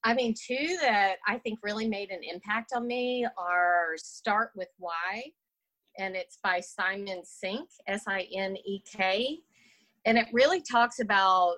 [0.04, 4.68] I mean, two that I think really made an impact on me are Start with
[4.78, 5.24] Why,
[5.98, 9.40] and it's by Simon Sinek, S I N E K.
[10.08, 11.56] And it really talks about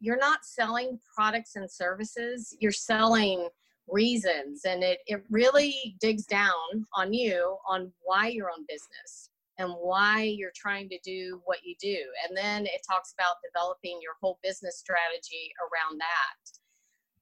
[0.00, 3.50] you're not selling products and services, you're selling
[3.86, 4.62] reasons.
[4.64, 10.22] And it, it really digs down on you on why you're on business and why
[10.22, 11.98] you're trying to do what you do.
[12.26, 16.00] And then it talks about developing your whole business strategy around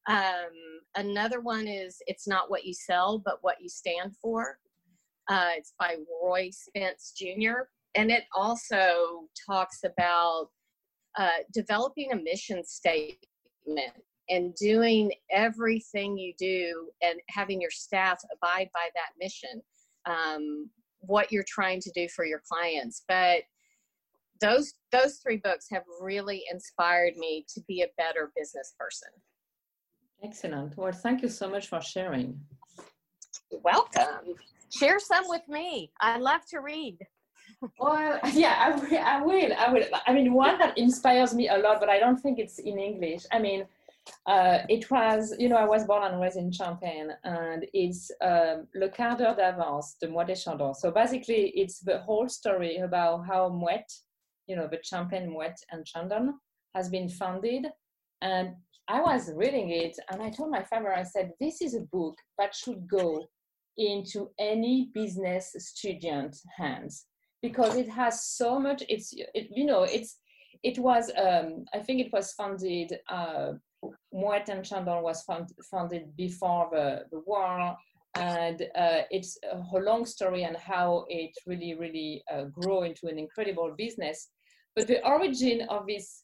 [0.06, 0.46] that.
[0.46, 0.52] Um,
[0.94, 4.60] another one is it's not what you sell but what you stand for.
[5.26, 7.64] Uh, it's by roy spence jr
[7.94, 10.48] and it also talks about
[11.18, 13.92] uh, developing a mission statement
[14.28, 19.62] and doing everything you do and having your staff abide by that mission
[20.06, 20.68] um,
[21.00, 23.04] what you're trying to do for your clients.
[23.06, 23.42] But
[24.40, 29.08] those those three books have really inspired me to be a better business person.
[30.22, 30.76] Excellent.
[30.76, 32.40] Well thank you so much for sharing.
[33.62, 34.34] Welcome.
[34.70, 35.92] Share some with me.
[36.00, 36.98] I love to read
[37.78, 41.88] well yeah I will, I will i mean one that inspires me a lot but
[41.88, 43.66] i don't think it's in english i mean
[44.26, 48.66] uh, it was, you know, I was born and raised in Champagne, and it's um,
[48.74, 50.74] Le Quart d'heure d'avance de Moët et Chandon.
[50.74, 53.90] So basically, it's the whole story about how Moët,
[54.46, 56.34] you know, the Champagne Moët and Chandon
[56.74, 57.66] has been founded.
[58.20, 58.50] And
[58.88, 62.16] I was reading it, and I told my father, I said, this is a book
[62.38, 63.26] that should go
[63.78, 67.06] into any business student hands
[67.44, 68.82] because it has so much.
[68.88, 70.10] It's, it, you know, it's
[70.62, 73.52] it was um, I think it was founded uh,
[74.14, 77.76] Moët and Chandon was found, founded before the, the war,
[78.14, 83.18] and uh, it's a long story and how it really, really uh, grew into an
[83.18, 84.30] incredible business.
[84.74, 86.22] But the origin of this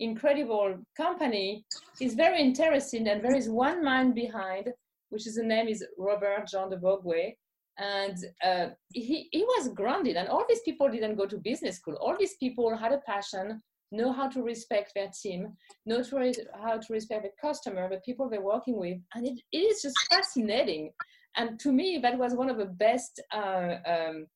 [0.00, 1.66] incredible company
[2.00, 4.70] is very interesting, and there is one man behind,
[5.10, 7.34] which is the name is Robert Jean de Vogüé,
[7.78, 11.96] and uh, he, he was grounded and all these people didn't go to business school
[12.00, 13.60] all these people had a passion
[13.94, 15.56] know how to respect their team,
[15.86, 19.40] know to re- how to respect the customer, the people they're working with, and it,
[19.52, 20.90] it is just fascinating.
[21.36, 24.26] And to me, that was one of the best uh, um,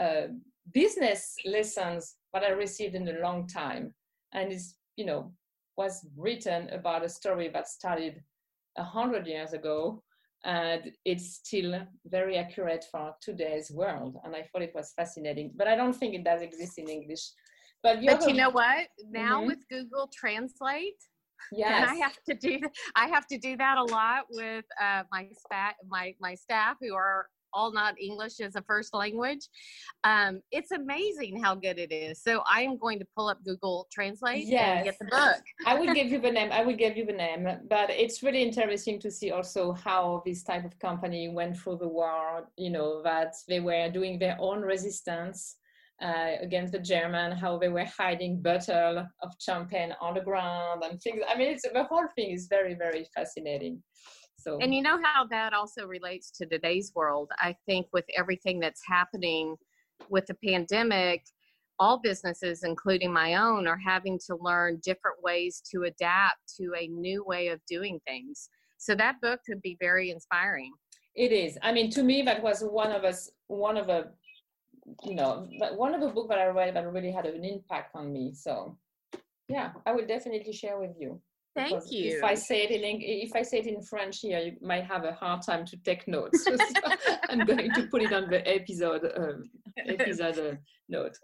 [0.00, 0.28] uh,
[0.72, 3.94] business lessons that I received in a long time.
[4.32, 5.32] And it's you know
[5.76, 8.22] was written about a story that started
[8.76, 10.02] a hundred years ago
[10.44, 15.68] and it's still very accurate for today's world and i thought it was fascinating but
[15.68, 17.30] i don't think it does exist in english
[17.82, 18.88] but, but you know what?
[19.10, 19.48] Now mm-hmm.
[19.48, 20.94] with Google Translate,
[21.52, 21.88] Yes.
[21.88, 22.60] I have to do
[22.94, 26.94] I have to do that a lot with uh, my spa- my my staff who
[26.94, 29.48] are all not English as a first language.
[30.04, 32.22] Um, it's amazing how good it is.
[32.22, 34.76] So I am going to pull up Google Translate yes.
[34.76, 35.42] and get the book.
[35.66, 36.50] I will give you the name.
[36.52, 37.48] I will give you the name.
[37.68, 41.88] But it's really interesting to see also how this type of company went through the
[41.88, 42.48] war.
[42.56, 45.56] You know that they were doing their own resistance
[46.02, 51.00] uh, against the German, how they were hiding bottle of champagne on the ground and
[51.00, 51.22] things.
[51.28, 53.82] I mean, it's the whole thing is very, very fascinating.
[54.42, 57.30] So, and you know how that also relates to today's world.
[57.38, 59.56] I think with everything that's happening
[60.08, 61.24] with the pandemic,
[61.78, 66.86] all businesses, including my own, are having to learn different ways to adapt to a
[66.88, 68.48] new way of doing things.
[68.78, 70.72] So that book could be very inspiring.
[71.14, 71.58] It is.
[71.62, 74.08] I mean, to me, that was one of us, one of a,
[75.04, 78.12] you know, one of the book that I read that really had an impact on
[78.12, 78.32] me.
[78.34, 78.76] So,
[79.48, 81.20] yeah, I will definitely share with you.
[81.54, 82.16] Thank you.
[82.16, 85.04] If I say it in if I say it in French here, you might have
[85.04, 86.44] a hard time to take notes.
[86.44, 86.56] so
[87.28, 90.56] I'm going to put it on the episode um, episode uh,
[90.88, 91.18] note.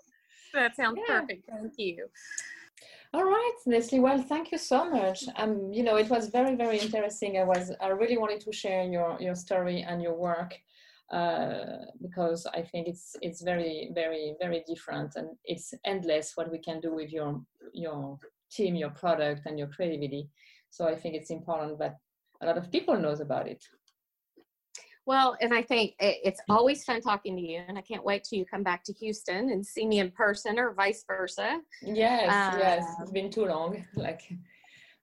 [0.52, 1.20] That sounds yeah.
[1.20, 1.48] perfect.
[1.50, 2.08] Thank you.
[3.14, 4.00] All right, Leslie.
[4.00, 5.24] Well, thank you so much.
[5.36, 7.38] Um, you know, it was very, very interesting.
[7.38, 10.54] I was, I really wanted to share your your story and your work
[11.10, 16.58] uh, because I think it's it's very, very, very different, and it's endless what we
[16.58, 17.40] can do with your
[17.72, 18.18] your
[18.50, 20.28] team, your product, and your creativity.
[20.70, 21.96] So I think it's important that
[22.42, 23.64] a lot of people knows about it.
[25.08, 28.38] Well, and I think it's always fun talking to you, and I can't wait till
[28.38, 31.60] you come back to Houston and see me in person, or vice versa.
[31.80, 33.86] Yes, um, yes, it's been too long.
[33.94, 34.20] Like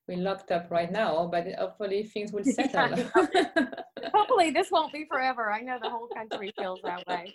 [0.08, 3.00] we're locked up right now, but hopefully things will settle.
[3.00, 3.66] Yeah,
[4.14, 5.52] hopefully, this won't be forever.
[5.52, 7.34] I know the whole country feels that way.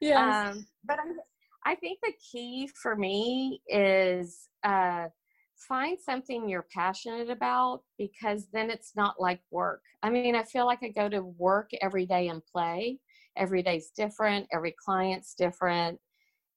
[0.00, 4.48] Yes, um, but I, I think the key for me is.
[4.64, 5.08] Uh,
[5.56, 9.82] find something you're passionate about because then it's not like work.
[10.02, 12.98] I mean, I feel like I go to work every day and play.
[13.36, 15.98] Every day's different, every client's different.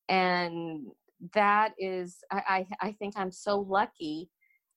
[0.07, 0.87] And
[1.33, 4.29] that is, I, I, I think I'm so lucky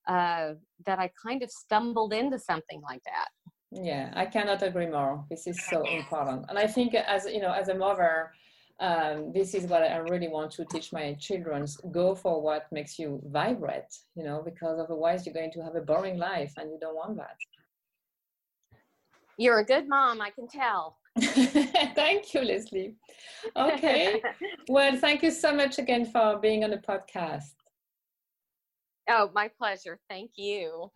[0.09, 0.55] uh,
[0.85, 3.29] that I kind of stumbled into something like that.
[3.71, 5.25] Yeah, I cannot agree more.
[5.31, 6.47] This is so important.
[6.49, 8.33] And I think as, you know, as a mother,
[8.81, 11.67] um, this is what I really want to teach my children.
[11.91, 15.81] Go for what makes you vibrate, you know, because otherwise you're going to have a
[15.81, 17.37] boring life and you don't want that.
[19.39, 20.99] You're a good mom, I can tell.
[21.21, 22.95] thank you, Leslie.
[23.57, 24.23] Okay.
[24.69, 27.55] well, thank you so much again for being on the podcast.
[29.09, 29.99] Oh, my pleasure.
[30.09, 30.91] Thank you.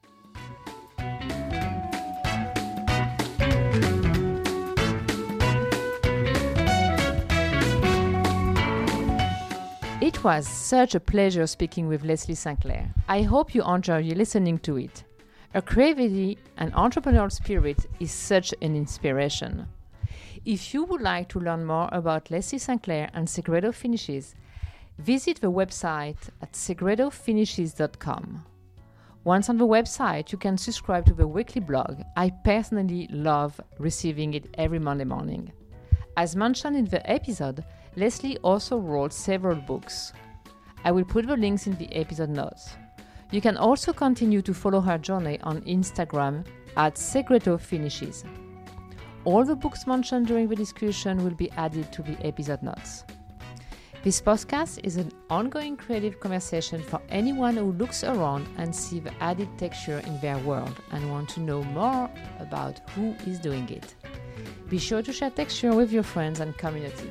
[10.06, 12.94] It was such a pleasure speaking with Leslie Sinclair.
[13.08, 15.02] I hope you enjoy listening to it.
[15.52, 19.66] Her creativity and entrepreneurial spirit is such an inspiration.
[20.44, 24.36] If you would like to learn more about Leslie Sinclair and Segreto Finishes,
[24.96, 28.44] visit the website at segretofinishes.com.
[29.24, 32.00] Once on the website, you can subscribe to the weekly blog.
[32.16, 35.50] I personally love receiving it every Monday morning.
[36.16, 37.64] As mentioned in the episode,
[37.98, 40.12] Leslie also wrote several books.
[40.84, 42.76] I will put the links in the episode notes.
[43.30, 48.22] You can also continue to follow her journey on Instagram at Segreto Finishes.
[49.24, 53.04] All the books mentioned during the discussion will be added to the episode notes.
[54.04, 59.12] This podcast is an ongoing creative conversation for anyone who looks around and see the
[59.22, 63.94] added texture in their world and want to know more about who is doing it.
[64.68, 67.10] Be sure to share texture with your friends and community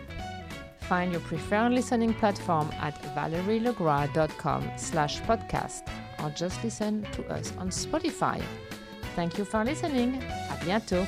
[0.87, 5.83] find your preferred listening platform at valerielegras.com slash podcast
[6.23, 8.41] or just listen to us on Spotify.
[9.15, 10.21] Thank you for listening.
[10.49, 11.05] À bientôt.